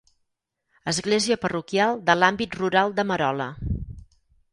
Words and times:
Església 0.91 1.37
parroquial 1.43 1.99
de 2.07 2.15
l'àmbit 2.21 2.57
rural 2.61 2.95
de 3.01 3.05
Merola. 3.11 3.47